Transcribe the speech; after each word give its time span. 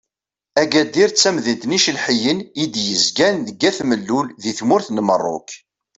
Agadir 0.61 1.09
d 1.11 1.17
tamdint 1.17 1.63
n 1.65 1.75
yicelḥiyen 1.75 2.39
i 2.63 2.65
d-yezgan 2.73 3.35
deg 3.47 3.61
At 3.69 3.79
Mellul 3.89 4.27
di 4.41 4.51
tmurt 4.59 4.87
n 4.91 4.97
Merruk. 5.07 5.49